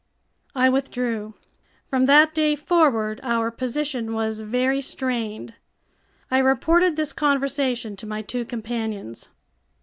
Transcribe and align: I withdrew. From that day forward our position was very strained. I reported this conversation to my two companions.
I 0.55 0.67
withdrew. 0.67 1.35
From 1.87 2.07
that 2.07 2.33
day 2.33 2.55
forward 2.55 3.19
our 3.21 3.51
position 3.51 4.15
was 4.15 4.39
very 4.39 4.81
strained. 4.81 5.53
I 6.31 6.39
reported 6.39 6.95
this 6.95 7.13
conversation 7.13 7.95
to 7.97 8.07
my 8.07 8.23
two 8.23 8.43
companions. 8.43 9.29